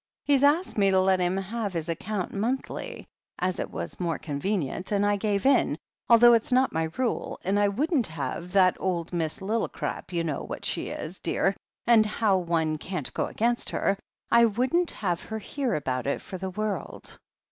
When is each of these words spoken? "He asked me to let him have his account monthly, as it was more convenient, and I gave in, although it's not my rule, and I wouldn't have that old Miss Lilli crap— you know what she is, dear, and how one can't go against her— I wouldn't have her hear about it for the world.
"He 0.23 0.33
asked 0.43 0.79
me 0.79 0.89
to 0.89 0.99
let 0.99 1.19
him 1.19 1.37
have 1.37 1.73
his 1.73 1.87
account 1.87 2.33
monthly, 2.33 3.05
as 3.37 3.59
it 3.59 3.69
was 3.69 3.99
more 3.99 4.17
convenient, 4.17 4.91
and 4.91 5.05
I 5.05 5.15
gave 5.15 5.45
in, 5.45 5.77
although 6.09 6.33
it's 6.33 6.51
not 6.51 6.73
my 6.73 6.85
rule, 6.97 7.39
and 7.43 7.59
I 7.59 7.67
wouldn't 7.67 8.07
have 8.07 8.51
that 8.53 8.75
old 8.79 9.13
Miss 9.13 9.43
Lilli 9.43 9.69
crap— 9.71 10.11
you 10.11 10.23
know 10.23 10.41
what 10.41 10.65
she 10.65 10.87
is, 10.87 11.19
dear, 11.19 11.55
and 11.85 12.03
how 12.03 12.39
one 12.39 12.79
can't 12.79 13.13
go 13.13 13.27
against 13.27 13.69
her— 13.69 13.95
I 14.31 14.45
wouldn't 14.45 14.89
have 14.89 15.19
her 15.19 15.37
hear 15.37 15.75
about 15.75 16.07
it 16.07 16.19
for 16.23 16.39
the 16.39 16.49
world. 16.49 17.19